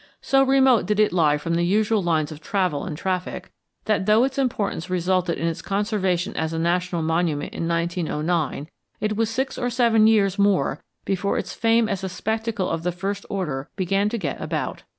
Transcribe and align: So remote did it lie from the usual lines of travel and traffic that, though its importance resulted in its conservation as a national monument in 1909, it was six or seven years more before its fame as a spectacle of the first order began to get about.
So 0.19 0.41
remote 0.41 0.87
did 0.87 0.99
it 0.99 1.13
lie 1.13 1.37
from 1.37 1.53
the 1.53 1.63
usual 1.63 2.01
lines 2.01 2.31
of 2.31 2.41
travel 2.41 2.85
and 2.85 2.97
traffic 2.97 3.51
that, 3.85 4.07
though 4.07 4.23
its 4.23 4.39
importance 4.39 4.89
resulted 4.89 5.37
in 5.37 5.45
its 5.45 5.61
conservation 5.61 6.35
as 6.35 6.53
a 6.53 6.57
national 6.57 7.03
monument 7.03 7.53
in 7.53 7.67
1909, 7.67 8.67
it 8.99 9.15
was 9.15 9.29
six 9.29 9.59
or 9.59 9.69
seven 9.69 10.07
years 10.07 10.39
more 10.39 10.81
before 11.05 11.37
its 11.37 11.53
fame 11.53 11.87
as 11.87 12.03
a 12.03 12.09
spectacle 12.09 12.67
of 12.67 12.81
the 12.81 12.91
first 12.91 13.27
order 13.29 13.69
began 13.75 14.09
to 14.09 14.17
get 14.17 14.41
about. 14.41 14.81